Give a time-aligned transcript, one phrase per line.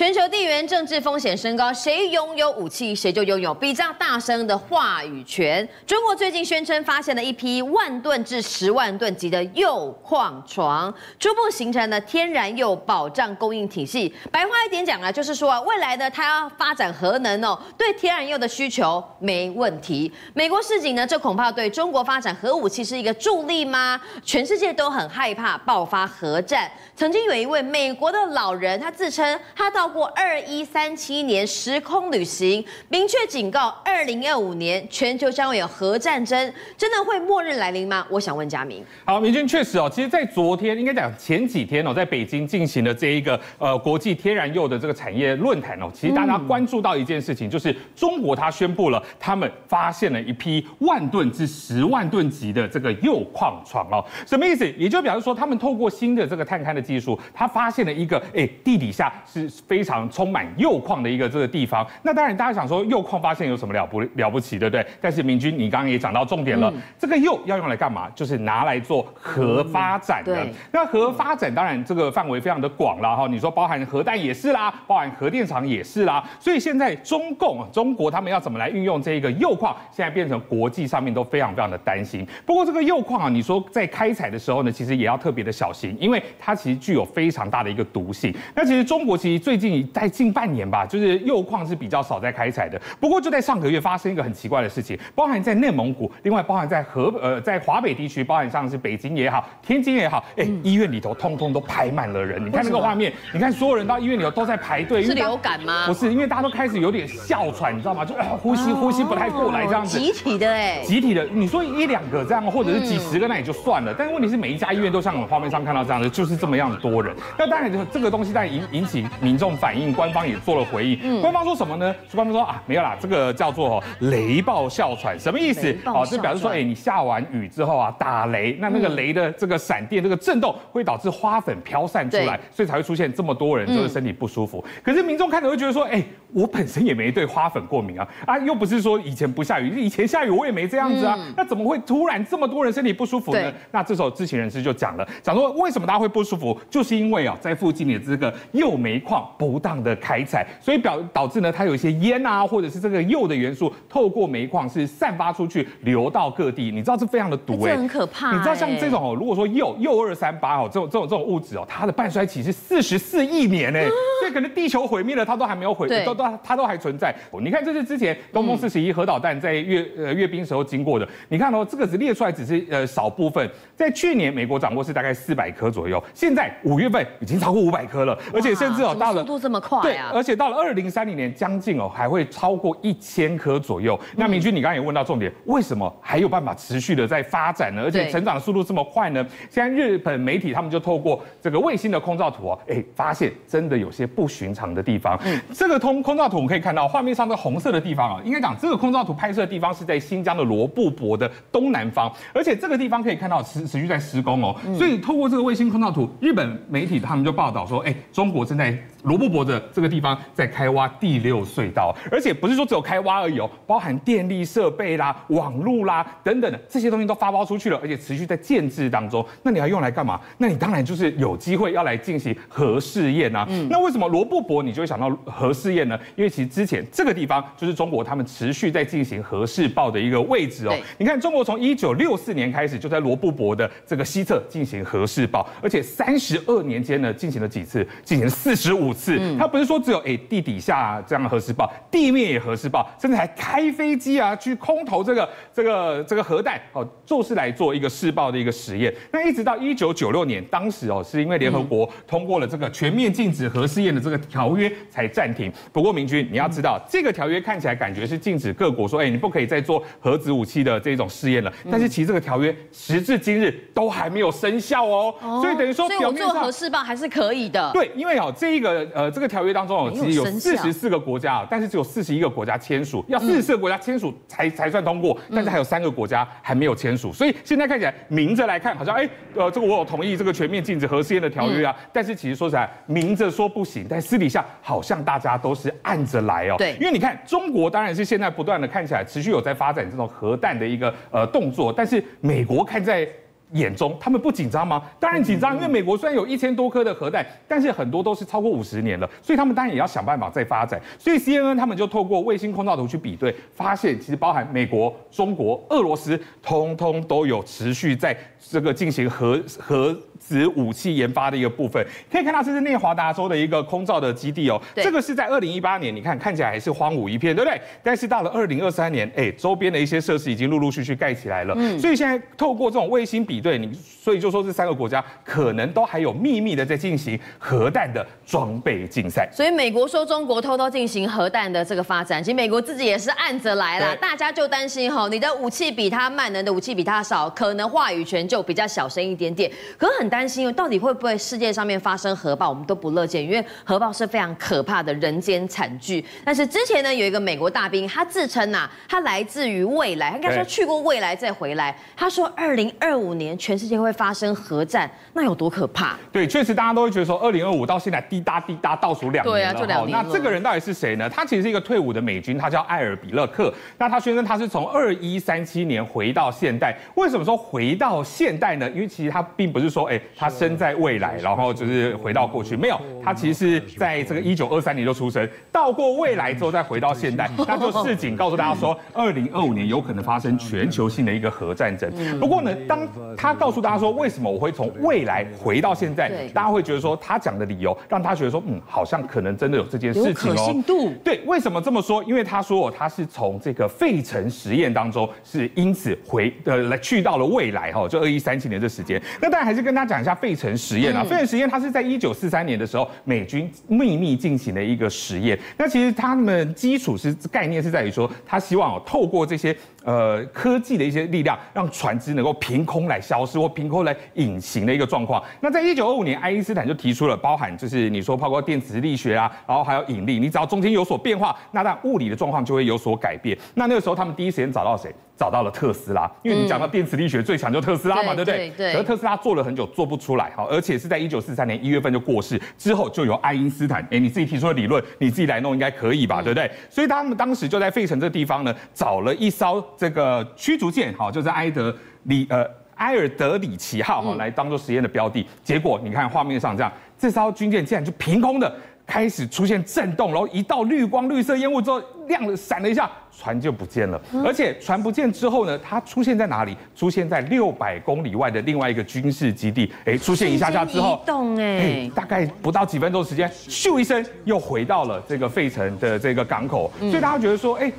[0.00, 5.68] 全球地缘政治风险升高，谁拥有武器，谁就拥有比较大声的话语权。
[5.86, 14.10] 中国最近宣称发现了一批万吨至十万吨级的铀矿床，初步形成了天然铀保障供应体系。
[14.32, 20.10] 白话一点讲啊，就是说啊，未来呢，它要发展核能哦，对天然铀的需求没问题。
[20.32, 24.00] 美国示警呢，这恐怕对中国发展核武器是一个助力吗？
[24.24, 26.70] 全世界都很害怕爆发核战。
[26.96, 29.89] 曾经有一位美国的老人，他自称他到。
[29.90, 38.06] 过二一三七年时空旅行，明确警告，二零二五年全球将会有核战争，真的会末日来临吗？
[38.08, 38.84] 我想问嘉明。
[39.04, 54.64] 好，明君确实哦，其实，在昨天应该讲前几天哦，在北京进行的这一个呃国际天然铀的这个产业论坛哦，其实大家关注到一件事情，就是中国它宣布了，他们发现了一批万吨至十万吨级的这个铀矿床哦，什么意思？
[54.78, 59.79] 也就表示说，他们透过新的这个探勘的技术，他发现了一个哎地底下是非。
[59.80, 64.86] 非常充满铀矿的一个这个地方，那当然大家想说铀矿发现有什么了不了不起，对不对？
[65.00, 68.10] 但是明君，你刚刚也讲到重点了，嗯、这个铀要用来干嘛？
[68.14, 70.44] 就是拿来做核发展的。
[70.44, 76.22] 嗯、那核发展当然这个范围非常的广了哈，你说包含核弹也是啦，包含核电厂也是啦。
[76.38, 82.26] 所以现在中共中国他们要怎么来运用这个铀矿，现在变成国际上面都非常非常的担心。
[82.44, 88.34] 不过这个铀矿啊，你说在开采的时候呢，其实也要特别的小心，因为它其实具有非常大的一个毒性。
[88.54, 89.86] 那其实中国其实最近。
[89.92, 92.80] 在近半年吧，就是铀矿是比较少在开采的。
[92.98, 102.44] 不过就在上个月发生一个很奇怪的事情，包含在内蒙古，另外包含在河呃在华北地区，包含像是北京也好，天津也好，哎，医院里头通通都排满了人。
[102.44, 105.02] 你看那个画面，你看所有人到医院里头都在排队。
[105.02, 105.86] 是流感吗？
[105.86, 108.04] 不是，因为大家都开始有点哮喘，你知道吗？
[108.04, 109.98] 就呼吸呼吸不太过来这样子。
[109.98, 111.24] 集体的哎，集体的。
[111.32, 117.14] 你说一两个这样，或者是几十个那也就算了，但是问题是每一家医院都像我们画面上看到这样的，就是这么样的多人。
[117.38, 119.90] 那当然，就这个东西在引引起民众反应。
[119.92, 121.94] 官方也做了回应，嗯、官方说什么呢？
[122.14, 125.76] 官方说啊，没有啦，这个叫做雷暴哮喘，什么意思？
[125.84, 134.64] 哦，就表示说，哎，你下完雨之后啊，打雷，那那个雷的这个闪电，这个震动会导致花粉飘散出来，所以才会出现这么多人就是身体不舒服。
[134.64, 136.02] 嗯、可是民众看着会觉得说，哎，
[136.32, 143.52] 我本身也没对花粉过敏啊，啊，又不是说以前不下雨，以前下雨我也没这样子啊，嗯、那怎么会突然这么多人身体不舒服呢？
[143.72, 149.80] 那这时候知情人士就讲了，讲说为什么大家会不舒服，就是因为啊，在附近的这个铀煤矿不当。
[149.80, 156.70] 的开采，所以表导致呢，它有一些烟啊，或者是这个铀的元素透过煤矿是散发出去，流到各地。
[156.70, 158.36] 你知道这非常的毒哎、欸，这很可怕、欸。
[158.36, 163.88] 你知道像这种哦，如果说铀铀二三八哦，这种这种这种物质哦，它的半衰期是四十四亿年哎、欸，
[164.20, 167.14] 所以可能地球毁灭了，它都还没有毁，对都都它都还存在。
[167.40, 173.48] 你看这是之前东风四十一核导弹在阅呃阅兵时候经过的，你看哦，这个只列出来只是呃少部分。
[173.76, 179.80] 在去年美国掌握是大概四百颗左右，现在五月份已经超过五百颗了，而且甚至哦到了速度这么快。
[179.82, 183.98] 对，而且到了二零三零年，将近哦还会超过一千颗左右。
[184.16, 187.82] 那明君，你刚刚也问到重点，为什么还有办法持续的在发展呢？
[187.82, 189.24] 而且成长的速度这么快呢？
[189.48, 195.18] 现在日本媒体他们就透过这个卫星的空照图哦，哎，发现真的有些不寻常的地方。
[195.24, 204.56] 嗯，这个通空照图我们可以看到，画面上的红色的地方啊，应该讲这个空照图拍摄的地方是在新疆的罗布泊的东南方，而且这个地方可以看到持持续在施工哦。
[204.76, 219.24] 所以透过这个卫星空照图，日本媒体他们就报道说，哎，中国正在罗布泊的这个地方在开挖第六隧道，而且不是说只有开挖而已哦，包含电力设备啦、网路啦等等的这些东西都发包出去了，而且持续在建制当中。
[219.42, 220.20] 那你要用来干嘛？
[220.38, 223.46] 那你当然就是有机会要来进行核试验啊。
[223.48, 225.98] 嗯，那为什么罗布泊你就会想到核试验呢？
[226.16, 230.76] 因为其实之前这个地方就是中国他们持续在进行核试爆的一个位置哦。
[230.98, 237.86] 你看，中国从一九六四年开始就在罗布泊的这个西侧进行核试爆，而且三十二年间呢进行了几次？
[238.04, 239.16] 进行了四十五次。
[239.20, 248.94] 嗯，它不是说只有哎地底下这样核试爆，地面也核试爆，甚至还开飞机啊去空投这个这个这个核弹哦，就是来做一个试爆的一个实验。
[249.12, 255.52] 那一直到一九九六年，当时哦是因为联合国通过了这个全面禁止核试验的这个条约才暂停。
[255.72, 267.70] 不过明君你要知道，这个条约看起来感觉是禁止各国说哎你不可以再做核子武器的这种试验了，但是其实这个条约时至今日都还没有生效哦，所以等于说表面上做核试爆还是可以的。
[267.72, 286.56] 对，因为哦这一个呃这个条约当中哦其实有四十四个国家，但是只有四十一个国家签署，要四十四个国家签署才才算通过，但是还有三个国家还没有签署，所以现在看起来明着来看，好像哎，呃，这个我有同意这个全面禁止核试验的条约啊，但是其实说实在，明着说不行，但私底下好像大家都是按着来哦。
[286.58, 293.08] 对，因为你看中国当然是现在不断的看起来持续有在发展这种核弹的一个呃动作，但是美国看在。
[293.52, 294.82] 眼中，他们不紧张吗？
[294.98, 300.80] 当然紧张，因为美国虽然有一千多颗的核弹，但是很多都是超过五十年了，所以他们当然也要想办法再发展。
[300.98, 311.84] 所以 CNN 他们就透过卫星空照图去比对，发现其实包含美国、中国、俄罗斯，通通都有持续在这个进行核核子武器研发的一个部分。
[312.08, 317.60] 可以看到这是内华达州的一个空照的基地哦，这个是在二零一八年，你看看起来还是荒芜一片，对不对？
[317.82, 321.54] 但是到了二零二三年，哎，周边的一些设施已经陆陆续续盖起来了。
[321.56, 323.40] 嗯，所以现在透过这种卫星比。
[323.40, 329.26] 对你，所以就说这三个国家可能都还有秘密的在进行核弹的装备竞赛。
[329.32, 333.96] 所以美国说中国偷偷进行核弹的这个发展，其实美国自己也是按着来了。
[333.96, 339.50] 大家就担心哈，你的武器比他慢，能的武器比他少，可能话语权就比较小声一点点。
[339.78, 342.50] 可很担心，到底会不会世界上面发生核爆？
[342.50, 346.04] 我们都不乐见，因为核爆是非常可怕的人间惨剧。
[346.24, 351.74] 但是之前呢，有一个美国大兵，他自称呐、啊，他来自于未来，他应该说去过未来再回来。
[351.96, 353.30] 他说，二零二五年。
[353.38, 355.96] 全世界会发生核战，那有多可怕？
[356.10, 359.32] 对，确实大家都会觉得说，二零二五到现在滴答滴答倒数两年了。
[359.32, 359.96] 对啊，就两年。
[359.96, 361.08] 那这个人到底是谁呢？
[361.08, 363.52] 他其实是一个退伍的美军，他叫艾尔比勒克。
[363.78, 366.76] 那他宣称他是从二一三七年回到现代。
[366.96, 368.68] 为什么说回到现代呢？
[368.70, 372.56] 因为其实他并不是说，哎，他生在未来，然后就是回到过去。
[372.56, 377.30] 没有，他其实是在这个一九二三年就出生，到过未来之后再回到现代。
[377.46, 381.90] 那就市井告诉大家说，二零二五年有可能发生全球性的一个核战争。
[382.18, 382.80] 不过呢，当
[383.16, 386.10] 他告诉大家说，为什么我会从未来回到现在？
[386.28, 390.34] 大家会觉得说，他讲的理由让他觉得说，嗯，好像可能真的有这件事情哦。
[390.34, 390.92] 可信度。
[391.04, 392.02] 对，为什么这么说？
[392.04, 399.00] 因为他说他是从这个费城实验当中是因此回呃来去到了未来哈，就二一三七年这时间。
[399.20, 401.02] 那当然还是跟他讲一下费城实验啊。
[401.02, 405.38] 费城实验它是在一九四三年的时候，美军秘密进行的一个实验。
[405.58, 409.54] 那其实他们基础是概念是在于说，他希望透过这些。
[409.82, 415.24] 呃，科技的一些力量，让船只能够凭空来消失或凭空来隐形的一个状况。
[415.40, 423.34] 那在一九二五年，爱因斯坦就提出了，包含就是你说包括电磁力学啊，然后还有引力，你只要中间有所变化，那让物理的状况就会有所改变。
[423.54, 424.94] 那那个时候，他们第一时间找到谁？
[425.20, 428.48] 找到了特斯拉，因为你讲到电磁力学最强就特斯拉嘛，对不对？
[428.56, 428.72] 对。
[428.72, 436.50] 可是特斯拉做了很久做不出来，好，而且是在一九四三年一月份就过世之后，就由爱因斯坦，哎，你自己提出的理论，你自己来弄应该可以吧，对不对？
[436.70, 442.42] 所以他们当时就在费城这个地方呢，找了一艘这个驱逐舰，好，就是埃德里呃
[442.76, 445.26] 埃尔德里奇号哈，来当做实验的标的。
[445.44, 448.50] 结果你看画面上这样，这艘军舰竟然就凭空的。
[448.86, 454.00] 开始出现震动，然后一道绿光、绿色烟雾之后亮了，闪了一下，船就不见了。
[454.24, 456.56] 而且船不见之后呢，它出现在哪里？
[456.74, 459.72] 出现在六百公里外的另外一个军事基地。
[459.84, 466.72] 哎，出现一下下之后，移动哎，大概不到几分钟时间，咻一声又回到了这个费城的这个港口。
[466.78, 467.70] 所以大家觉得说，哎。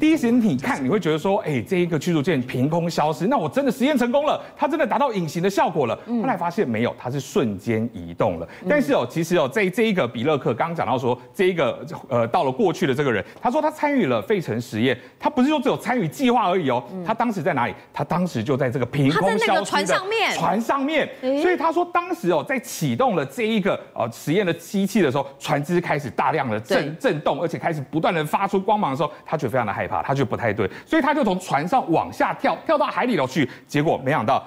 [0.00, 5.98] 第一时间你看，你会觉得说，哎，这一个驱逐舰凭空消失，那我真的实验成功了，它真的达到隐形的效果了。
[6.06, 8.48] 后来发现没有，它是瞬间移动了。
[8.68, 17.74] 但是哦，其实哦，这这一个比勒克刚刚讲到说，这一个呃到了过去的这个人，他说他参与了费城实验，他不是说只有参与计划而已哦，他当时在哪里？
[17.92, 21.08] 他当时就在这个凭空消失的船上面，船上面。
[21.42, 34.40] 所以他说当时哦，在启动了这一个呃实验的机器的时候，船只开始大量的震震动，而且开始不断的发出光芒的时候，他觉得非常的害怕，他就不太对，所以他就从船上往下跳，跳到海里头去，结果没想到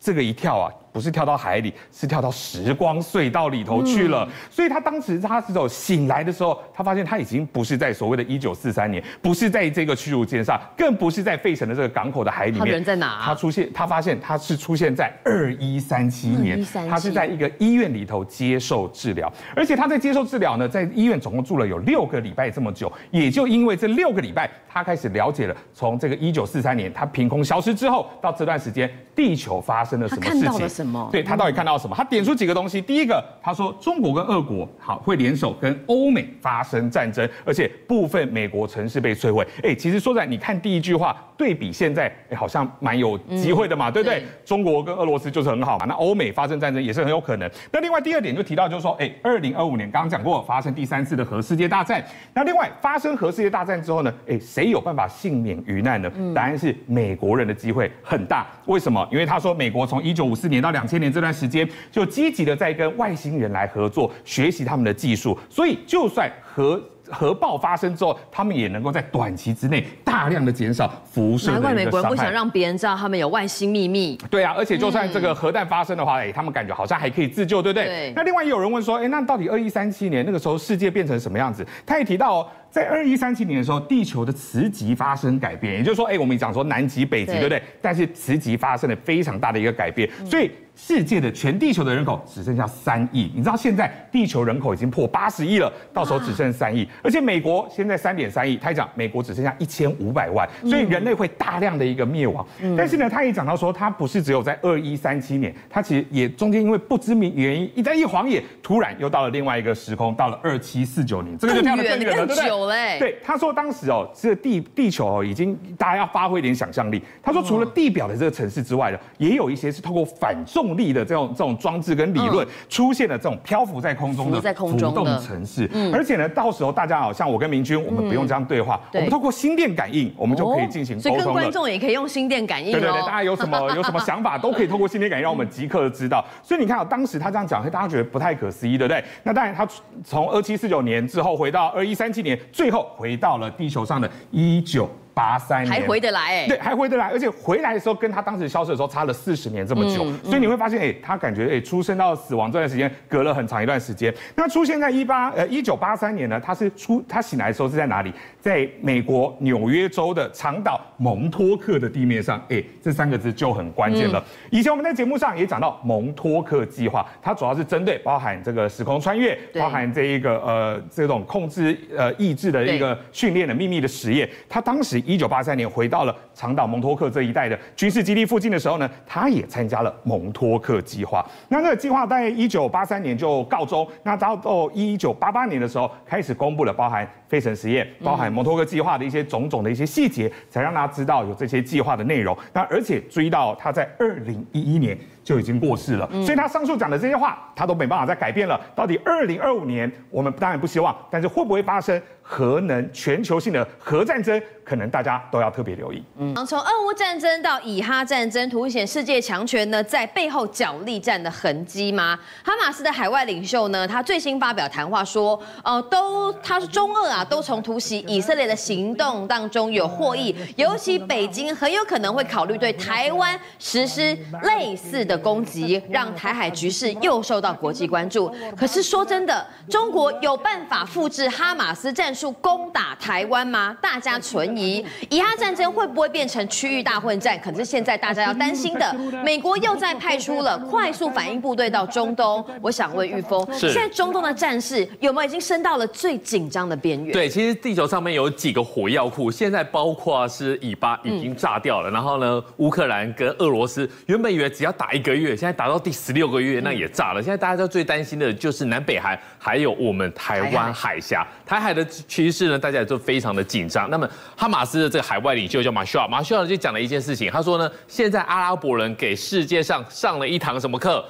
[0.00, 0.66] 这个一跳啊。
[0.92, 4.24] 不是跳到海里，是跳到时光隧道里头去了。
[4.28, 12.60] 嗯、所以他当时他这种醒来的时候，他发现他已经不是在所谓的一九四三年，不是在这个驱逐舰上，更不是在费城的这个港口的海里面。
[12.60, 13.22] 他人在哪、啊？
[13.24, 22.92] 他出现，他发现他是出现在二一三七年，他是在一个医院里头接受治疗，而且他在接受治疗呢，在医院总共住了有六个礼拜这么久。
[23.10, 30.81] 也就因为这六个礼拜，他开始了解了从这个一九四三年他凭空消失之后到这段时间，地球发生了什么事情。
[31.10, 31.94] 对，他到底看到什么？
[31.96, 32.80] 他点出几个东西。
[32.80, 39.46] 第一个，他说中国跟俄国好会联手跟欧美发生战争，而且部分美国城市被摧毁。
[39.62, 44.24] 哎，其实说在，你看第一句话，对比现在，哎，好像蛮有机会的嘛，对不对？
[44.44, 47.50] 中国跟俄罗斯就是很好嘛，那欧美发生战争也是很有可能。
[47.70, 52.04] 那另外第二点就提到，就是说，哎，二零二五年刚刚讲过发生第三次的核世界大战。
[52.34, 56.10] 那另外发生核世界大战之后呢，哎，谁有办法幸免于难呢？
[56.34, 58.46] 答案是美国人的机会很大。
[58.66, 59.06] 为什么？
[59.12, 71.50] 因为他说美国从一九五四年到两千年这段时间就积极的在跟外星人来合作，学习他们的技术，所以就算和核爆发生之后，他们也能够在短期之内大量的减少辐射。
[71.50, 74.18] 难怪美国人不想让别人知道他们有外星秘密。
[74.30, 77.84] 对啊，而且就算这个核弹发生的话，哎、嗯，他们感觉好像还可以自救，对不对？
[77.86, 78.12] 对。
[78.16, 81.66] 那另外也有人问说，哎，那到底二一三七年那个时候世界变成什么样子？
[81.84, 87.62] 他也提到哦，在二一三七年的时候，地球的磁极发生改变，也就是说，哎，我们讲说南极、北极，对，对不对？
[87.80, 90.50] 但是磁极发生了非常大的一个改变，嗯、所以。
[90.74, 102.44] 世界的全地球的人口只剩下三亿，你知道现在地球人口已经破八十亿了，到时候只剩三亿，而且美国现在三点三亿，他讲美国只剩下一千五百万，所以人类会大量的一个灭亡。
[102.76, 112.98] 但是呢，他也讲到说，他不是只有在二一三七年，他其实也中间因为不知名原因一再一晃眼，突然又到了另外一个时空，到了二七四九年，这个就跳得更远了，对不对？
[112.98, 117.02] 对，他说当时哦，这个地地球哦已经大家要发挥一点想象力。
[117.22, 120.71] 他说除了地表的这个城市之外呢，也有一些是透过反重。
[120.76, 131.12] 力的这种这种装置跟理论出现了这种漂浮在空中的浮动城市，而且呢，到时候大家好像我跟明君，我们不用这样对话，我们透过心电感应，我们就可以进行沟通。
[131.12, 132.72] 所以跟观众也可以用心电感应。
[132.72, 136.24] 对对对，大家有什么有什么想法，都可以透过心电感应让我们即刻的知道。
[136.42, 139.02] 所以你看啊，当时他这样讲，大家觉得不太可思议，对不对？
[139.22, 139.66] 那当然，他
[140.04, 144.88] 从二七四九年之后回到二一三七年，最后回到了地球上的一九。
[145.14, 154.12] 八三年还回得来哎，对，还回得来，而且回来的时候跟他当时消失的时候差了四十年这么久，所以你会发现，哎，他感觉哎，出生到死亡这段时间隔了很长一段时间。
[154.34, 158.12] 那出现在一八呃一九八三年呢，他是出他醒来的时候是在哪里？
[158.40, 164.24] 在美国纽约州的长岛蒙托克的地面上，哎，这三个字就很关键了。
[164.50, 175.01] 以前我们在节目上也讲到蒙托克计划，它主要是针对包含这个时空穿越，包含这一个呃这种控制呃意志的一个训练的秘密的实验，他当时。
[175.06, 181.24] 一九八三年回到了长岛蒙托克这一带的军事基地附近的时候呢，他也参加了蒙托克计划。
[181.48, 183.86] 那这个计划在一九八三年就告终。
[184.02, 192.36] 那到到一九八八年的时候，开始公布了包含费城实验、包含蒙托克计划的一些种种的一些细节，才让大家知道有这些计划的内容。
[192.52, 198.60] 那而且追到他在二零一一年就已经过世了，所以他上述讲的这些话，他都没办法再改变了。
[198.74, 202.00] 到底二零二五年，我们当然不希望，但是会不会发生？
[202.24, 206.02] 核能全球性的核战争，可能大家都要特别留意。
[206.16, 212.16] 嗯，从俄乌战争到以哈战争，凸显世界强权呢在背后角力战的痕迹吗？
[212.44, 228.32] 哈马斯的海外领袖呢，他最新发表谈话说，呃，都他是中俄啊都从突袭以色列的行动当中有获益，尤其北京很有可能会考虑对台湾实施类似的攻击，让台海局势又受到国际关注。
[228.56, 232.32] 可是说真的，中国有办法复制哈马斯战术？
[232.40, 233.76] 攻打台湾吗？
[233.80, 234.84] 大家存疑。
[235.10, 237.38] 以哈战争会不会变成区域大混战？
[237.40, 242.44] 可是现在大家要担心的，美国又在派出了快速反应部队到中东。
[242.60, 247.12] 我想问玉峰，现在中东的战事有没有已经升到了最紧张的边缘？
[247.12, 257.22] 对，其实地球上面有几个火药库，现在包括是以巴已经炸掉了，然后呢，乌克兰跟俄罗斯原本以为只要打一个月，现在达到第十六个月，那也炸了。
[257.22, 261.82] 现在大家都最担心的就是南北韩，还有我们台湾海峡，台海的。
[262.08, 263.90] 趋势呢，大家也都非常的紧张。
[263.90, 271.04] 那么，哈马斯的这个海外领袖叫马修尔，马修尔就讲了一件事情，他说呢，现在阿拉伯人给世界上上了一堂什么课？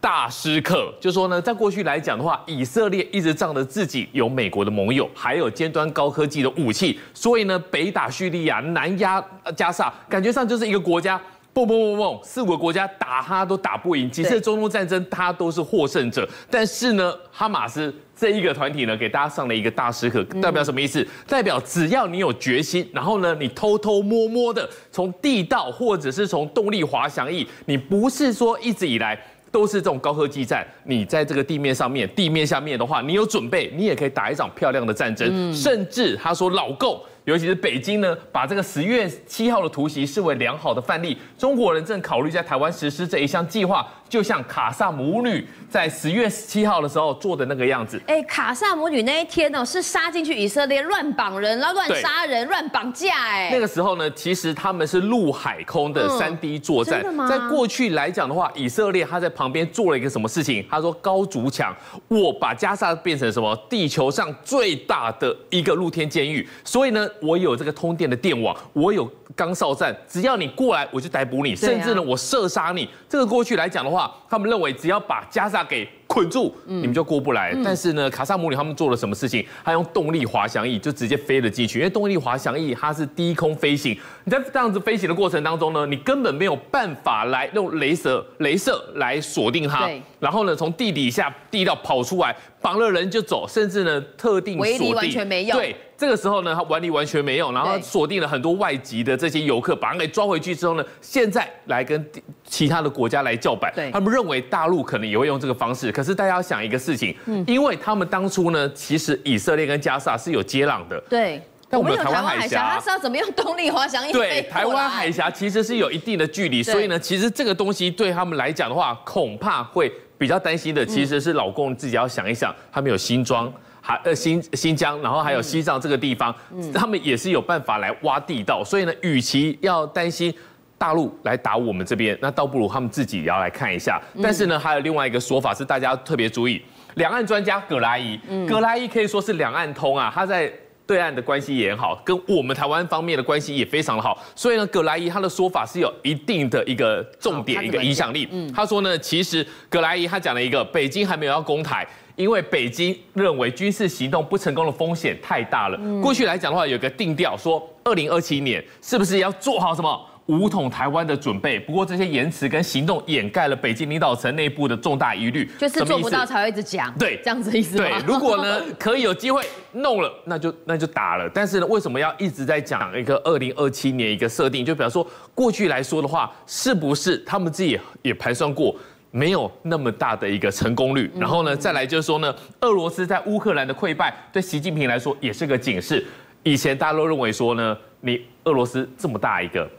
[0.00, 9.22] 大师课，就说呢，在过去来讲的话，以色列一直仗着自己有美国的盟友，还有尖端高科技的武器，所以呢，北打叙利亚，南压
[9.56, 11.20] 加沙，感觉上就是一个国家，
[11.56, 16.28] 蹦蹦蹦蹦，四五个国家打他都打不赢，几次中东战争他都是获胜者。
[16.50, 17.94] 但是呢，哈马斯。
[18.18, 21.06] 这一个团体呢，给大家上了一个大师课，代表什么意思？
[21.28, 29.18] 代表只要你有决心，然后呢，你偷偷摸摸的从地道或者是从动力滑翔翼，你不是说一直以来
[29.52, 35.52] 都是这种高科技战，你在这个地面上面、地面下面的话，你有准备，你也可以打一场漂亮的战争。
[35.54, 43.84] 甚至他说老共，尤其是北京呢，把这个十月七号的突袭视为良好的范例，中国人正考虑在台湾实施这一项计划。
[44.08, 48.00] 就像卡萨母女在十月十七号的时候做的那个样子。
[48.06, 53.16] 哎，卡萨母女那一天呢，是杀进去以色列乱绑人，然后乱杀人、乱绑架。
[53.16, 57.04] 哎，那个时候呢，其实他们是陆海空的三 D 作战。
[57.28, 60.64] 在过去来讲的话，以色列他在旁边做了一个什么事情？
[60.70, 61.74] 他说高筑墙，
[62.06, 63.56] 我把加沙变成什么？
[63.68, 66.48] 地球上最大的一个露天监狱。
[66.64, 72.88] 所以呢，我有这个通电的电网，我有钢哨站，只要你过来，我就逮捕你，甚至呢，我射杀你。
[73.08, 73.95] 这个过去来讲的话。
[73.96, 77.54] 话，他们认为只要把加沙给捆住，你们就过不来。
[77.64, 79.44] 但是呢，卡萨姆里他们做了什么事情？
[79.64, 81.78] 他用动力滑翔翼就直接飞了进去。
[81.78, 89.90] 因为动力滑翔翼它是低空飞行，你在这样子飞行的过程当中呢，你根本没有办法来用雷射、镭射来锁定它。
[90.20, 92.34] 然后呢，从地底下地道跑出来。
[92.58, 95.56] 绑了人就走，甚至呢特定锁定完全没用。
[95.56, 102.04] 对，这个时候呢，他玩力完全没用，然后锁定了很多外籍的这些游客，把他给抓回去之后呢，现在来跟
[102.42, 103.72] 其他的国家来叫板。
[103.72, 105.92] 对，他们认为大陆可能也会用这个方式。
[105.96, 111.00] 可是大家要想一个事情，嗯，因为他们当初呢，其实以色列跟加萨是有接壤的。
[111.08, 111.40] 对。
[111.68, 114.12] 但我们有台湾海峡，它是要怎么用动力滑翔翼？
[114.12, 126.32] 对，台湾海峡其实是有一定的距离，所以呢，其实这个东西对他们来讲的话，恐怕会比较担心的，其实是老公自己要想一想，他们有新庄，还呃新新疆，然后还有西藏这个地方，
[126.72, 130.32] 他们也是有办法来挖地道，所以呢，与其要担心
[130.78, 134.00] 大陆来打我们这边，那倒不如他们自己也要来看一下。
[134.22, 136.62] 但是呢，还有另外一个说法是大家要特别注意，
[136.94, 138.18] 两岸专家葛莱仪，
[138.48, 140.52] 葛莱仪可以说是两岸通啊，他在。
[140.88, 148.28] 对岸的关系也很好，跟我们台湾方面的关系也非常的好，所以呢，葛莱仪他的说法是有一定的一个重点，一个影响力。
[148.30, 156.00] 嗯，他说呢，其实葛莱仪他讲了一个，北京还没有要攻台，因为北京认为军事行动不成功的风险太大了。
[156.00, 160.08] 过去来讲的话，有个定调说，二零二七年是不是要做好什么？
[160.26, 167.76] 武统台湾的准备，不过这些言辞跟行动掩盖了北京领导层内部的重大疑虑，就是做不到才会一直讲，对，这样子意思。
[167.76, 169.40] 对，如果呢 可以有机会
[169.72, 171.30] 弄了，那就那就打了。
[171.32, 174.64] 但是呢，为什么要一直在讲一个二零二七年一个设定？
[174.64, 178.74] 就比方说过去来说的话，是不是他们自己也也盘算过
[179.12, 181.08] 没有那么大的一个成功率？
[181.16, 186.04] 然后呢，再来就是说呢，俄罗斯在乌克兰的溃败对习近平来说也是个警示。
[186.42, 189.70] 以前大家都认为说呢，你俄罗斯这么大一个。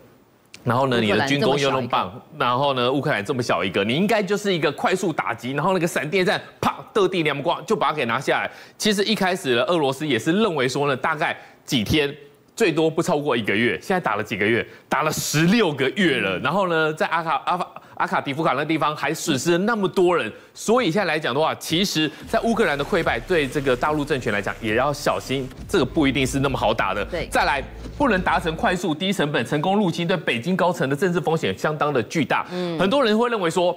[0.63, 8.51] 然后呢，你的军工又那么棒，然后呢，乌克兰这么小一个，你应该就是一个快速打击，然后那个闪电战，啪，得地两光就把它给拿下来。
[8.77, 12.13] 其实一开始呢，俄罗斯也是认为说呢，大概几天。
[12.55, 16.39] 最多不超过一个月，现在打了几个月，打了十六个月了。
[16.39, 27.03] 然后呢，在阿卡阿法阿卡迪夫卡那地方还损失了那么多人，所以现在来讲的话，其实，在乌克兰的溃败对这个大陆政权来讲也要小心，这个不一定是那么好打的。
[27.05, 27.63] 对，再来
[27.97, 32.45] 不能达成快速、低成本、成功入侵，对北京高层的政治风险相当的巨大。
[32.51, 33.75] 嗯，很多人会认为说，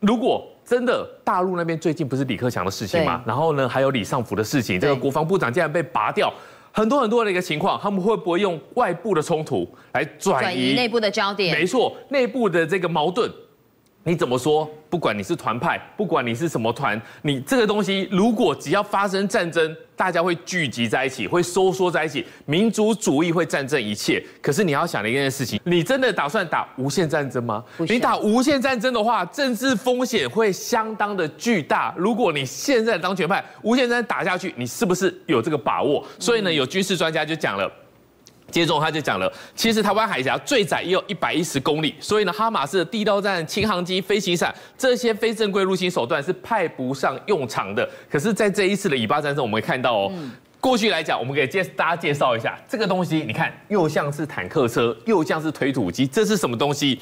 [0.00, 3.22] 如果真的大陆那边最近不是李克强的事情嘛？
[3.26, 6.32] 然后呢，还有李尚福的事情，这个国防部长竟然被拔掉。
[6.74, 11.54] 很多很多的一个情况，他们会不会用外部的冲突来转移内部的焦点？
[11.54, 13.30] 没错，内部的这个矛盾。
[14.04, 14.68] 你怎么说？
[14.90, 24.22] 不管你是团派，不管你是什么团，你这个东西如果只要发生战争，大家会聚集在一起，会收缩在一起，民族主义会战胜一切。
[24.40, 27.64] 可是你要想的一件事情，你真的打算打无限战争吗？
[27.78, 31.94] 你打无限战争的话，政治风险会相当的巨大。
[31.96, 36.04] 如果你现在当权派，无限战争打下去，你是不是有这个把握？
[36.18, 37.70] 所以呢，有军事专家就讲了。
[38.52, 47.88] 接着他就讲了，其实台湾海峡最窄也有一百一十公里，所以呢，哈马斯的地道战、轻航机、飞行伞这些非正规入侵手段是派不上用场的。
[48.10, 50.12] 可是，在这一次的以巴战争，我们会看到哦，
[50.60, 57.00] 过去来讲，我们给介大家介绍一下这个东西，你看，又像是坦克车，又像是推土机，这是什么东西？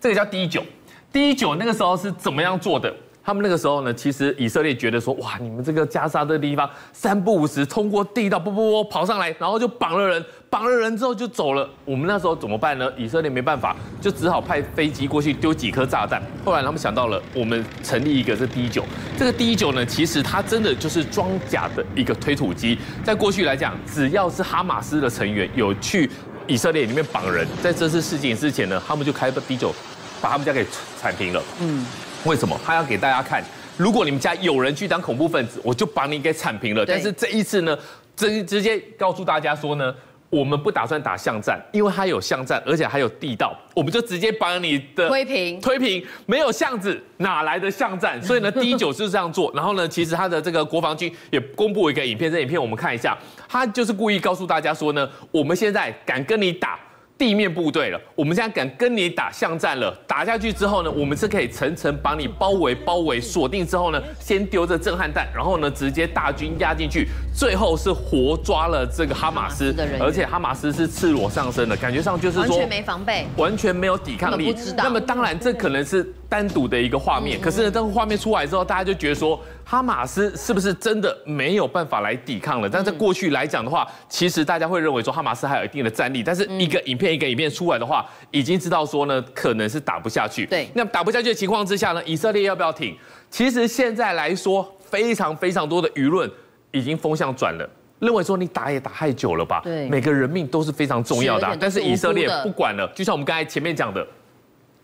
[0.00, 0.64] 这个叫 D 九
[1.12, 2.92] ，D 九那个时候是怎么样做的？
[3.24, 11.68] 他们那个时候呢，其实以色列觉得说，哇，你们这个加沙这个地方三不五时通过地道，啵啵啵跑上来，然后就绑了人，绑了人之后就走了。
[11.84, 12.90] 我们那时候怎么办呢？
[12.96, 16.22] 以色列没办法，就只好派飞机过去丢几颗炸弹。
[16.44, 18.84] 后来他们想到了，我们成立一个是 D 九，
[19.18, 22.78] 这个 D 九呢，其实它真的就是装甲的一个推土机。
[23.04, 26.10] 在过去来讲，只要是哈马斯的成员有去
[26.46, 29.74] 以色列里面绑人，在这次事情之前呢，他们就开个 D 九
[30.20, 30.66] 把他们家给
[31.00, 31.42] 铲平了。
[31.60, 31.84] 嗯。
[32.24, 33.44] 为什么他要给大家看？
[33.76, 36.84] 如果你们家有人去当恐怖分子，我就把你给铲平了。
[36.84, 37.78] 但是这一次呢，
[38.16, 39.94] 直直接告诉大家说呢，
[40.30, 45.60] 我们不打算打巷战，因为它有巷战，而且还有地道，我们就直接把你的推平。
[45.60, 48.22] 推平，没有巷子哪来的巷战？
[48.22, 49.50] 所以呢 第九就是这样做。
[49.54, 53.16] 然后呢，其实他的这个国防军也公布一个影片，这影片我们看一下，
[53.48, 56.78] 他就是故意告诉大家说呢，我们现在敢跟你打。
[57.18, 59.92] 地面部队了，我们现在敢跟你打巷战了。
[60.06, 74.54] 打下去之后呢，我们是可以层层把你包围、包围、锁定之后呢，先丢这震撼弹，然后呢，直接大军压进去，最后是活抓了这个哈马斯，而且哈马斯是赤裸上身的，感觉上就是说完全没防备，完全没有抵抗力。
[74.76, 79.40] 那么当然，这可能是单独的一个画面，可是呢，这个画面出来之后，大家就觉得说。
[79.70, 82.68] 哈马斯是不是真的没有办法来抵抗了？
[82.70, 90.46] 但在过去来讲的话，其实大家会认为说哈马斯还有一定的战力，但是一个影片一个影片出来的话，已经知道说呢，可能是打不下去。
[90.46, 92.96] 对，那打不下去的情况之下呢，以色列要不要挺？
[93.28, 96.30] 其实现在来说，非常非常多的舆论
[96.70, 99.60] 已经风向转了，认为说你打也打太久了吧？
[99.62, 104.06] 对，每个人命都是非常重要的，但是以色列不管了，就像我们刚才前面讲的。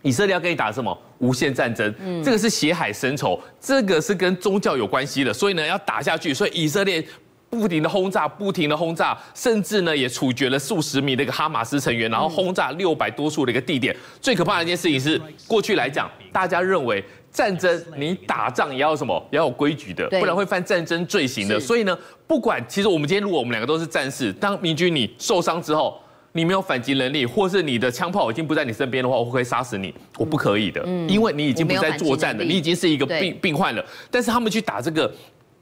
[0.02, 7.04] 以色列要跟你打什么无限战争，这个是血海深仇，这个是跟宗教有关系的，所以呢要打下去，所以以色列。
[7.50, 13.96] 不停的轰炸，不停的轰炸，甚至呢也处决了数十名的一个哈马斯成员，然后轰炸六百多处的一个地点。
[14.20, 21.60] 最可怕的一件事情是，过去来讲，大家认为战争你打仗也要什么，也要有规矩的，不然会犯战争罪行的。
[21.60, 25.96] 所以呢，不管其实我们今天如果我们两个都是战士，当明君你受伤之后，
[26.35, 33.85] 你没有反击能力，或是你的枪炮已经不在你身边的话，我会杀死你，我不可以的，因为你已经不在作战了，你已经是一个病病患了。
[34.11, 35.11] 但是他们去打这个。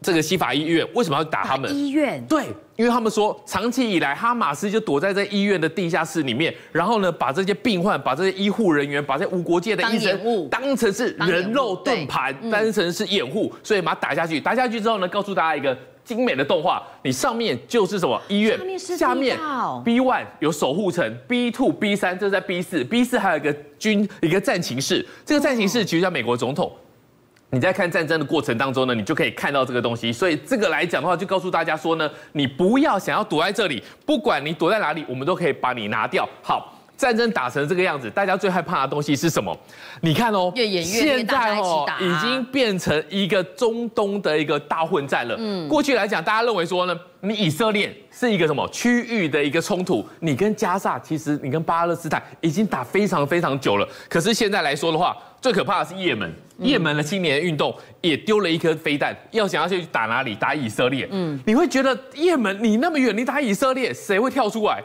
[0.05, 1.73] 这个西法医院为什么要打他们？
[1.73, 14.41] 医院对，因为他们说长期以来哈马斯就躲在这医院的地下室里面，然后呢，把这些病患、把这些医护人员、把这些无国界的医生当成是人肉盾牌，当成是掩护，所以把它打下去。
[14.41, 19.37] 打下去之后呢，告诉大家一个精美的动画，你上面就是什么医院，下面
[19.85, 26.73] B one 有守护城，B two、B 三这是在 B 四，B 四还有一个军一个战情室，这个战情室其实叫美国总统。
[27.55, 30.11] 你在看战争的过程当中呢，你就可以看到这个东西。
[30.11, 36.27] 所以这个来讲的话，就告诉大家说呢，你不要想要躲在这里，不管你躲在哪里，我们都可以把你拿掉。
[36.43, 39.57] 好，战争打成这个样子，大家最害怕的东西是什么？
[40.01, 45.35] 你看哦，越演越烈，大家一起打，已经变成一个中东的一个大混战了。
[45.39, 50.07] 嗯，过去来讲，大家认为说呢，你以色列是一个什么区域的一个冲突？
[50.21, 53.89] 你跟加萨，其实你跟巴勒斯坦已经打非常非常久了。
[54.09, 56.33] 可是现在来说的话，最可怕的是也门。
[56.59, 60.33] 也门的青年运动也丢了一颗飞弹，要想要去打哪里？
[60.37, 61.09] 打以色列。
[61.11, 64.81] 嗯，你会觉得也门你那么远，你打以色列，谁会跳出来？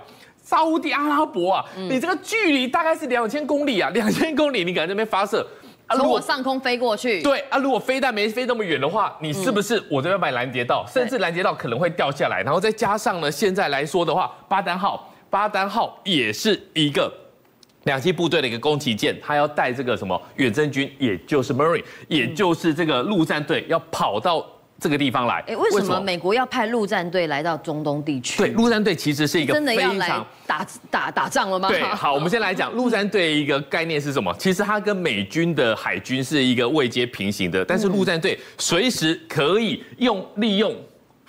[0.48, 5.46] 沙乌地阿拉伯啊，你这个距离大概是两千公里啊，两千公里，你敢在那边发射？
[5.90, 7.22] 从我上空飞过去？
[7.22, 10.86] 对啊，如果飞弹没飞那么远的话，你是不是我这边买拦截到？
[10.88, 17.12] 甚至拦截到可能会掉下来，然后再加上呢，现在来说的话，巴丹号，巴丹号也是一个。
[17.84, 24.46] 两栖部队的一个攻击舰，他要带这个什么远征军，也就是 Marine，也就是这个陆战队，要跑到
[24.80, 25.44] 这个地方来。
[25.48, 28.38] 哎，为什么美国要派陆战队来到中东地区？
[28.38, 30.10] 对，陆战队其实是一个真的要来
[30.46, 31.70] 打打打仗了吗？
[31.70, 34.34] 对，好，我们先来讲 陆战队一个概念是什么？
[34.38, 40.76] 其实它跟美军的海军是一个位阶平行的，但是陆战队随时可以用利用。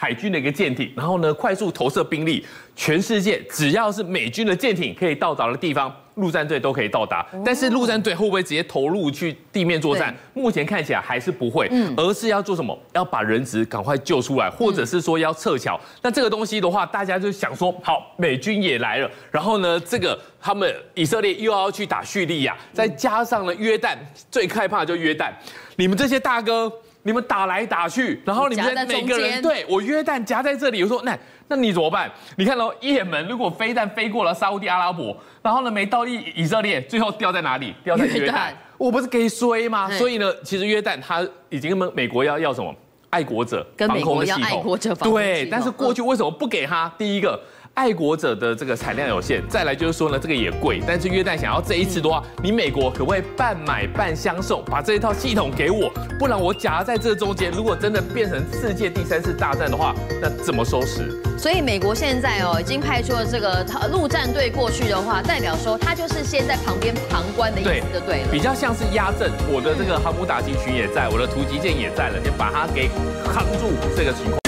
[0.00, 7.26] 海军的一个舰艇，然后呢，快速投射兵力，全世界只要是美军的舰艇可以到达的地方，陆战队都可以到达。
[7.44, 10.14] 但是陆战队会不会直接投入去地面作战？
[10.35, 12.78] 目前看起来还是不会，而是要做什么？
[12.92, 15.81] 要把人质赶快救出来，或者是说要撤侨。
[16.02, 23.96] 那这个东西的话，大家就想说，好，美军也来了，然后呢，这个他们以色列又要去打叙利亚，再加上了约旦，
[24.31, 25.31] 最害怕的就约旦，
[25.76, 26.70] 你们这些大哥。
[27.04, 31.16] 你们打来打去，然后你们每个人对我约旦夹在这里，我说那
[31.48, 32.11] 那你怎么办？
[32.37, 37.74] 你看到也门如果飞弹飞过了沙乌地阿拉伯，然后呢没到以以色列，最后掉在哪里？
[37.82, 39.90] 掉在约旦，我不是可以衰吗？
[39.92, 42.74] 所以呢，其实约旦他已经跟美国要要什么
[43.11, 46.92] 爱国者防空的系统，对，但是过去为什么不给他？
[46.98, 47.40] 第一个。
[47.78, 50.82] 爱国者的这个产量有限，再来就是说呢，这个也贵。
[50.84, 55.88] 但是约旦想要这一次的话，你美国可不可以半买半相送，把这一套系统给我？
[56.18, 61.22] 不然我夹在这中间，如果真的变成世界第三次大战的话，那怎么收拾？
[61.38, 68.28] 所以美国现在哦，已经派出了这个陆战队过去的话，代表说他就是先在旁边旁观的意思，就对了。
[68.32, 72.88] 比较像是压阵，我的这个航母打击群也在，我的突击舰也在了，就把它给
[73.24, 74.47] 扛住这个情况。